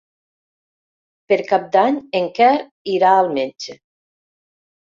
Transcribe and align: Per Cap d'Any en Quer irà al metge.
Per 1.33 1.37
Cap 1.51 1.67
d'Any 1.77 1.99
en 2.21 2.31
Quer 2.39 2.49
irà 2.97 3.15
al 3.19 3.33
metge. 3.39 3.81